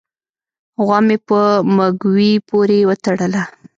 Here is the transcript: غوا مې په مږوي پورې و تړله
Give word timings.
غوا 0.85 0.99
مې 1.07 1.17
په 1.27 1.39
مږوي 1.77 2.33
پورې 2.47 2.79
و 2.87 2.91
تړله 3.03 3.43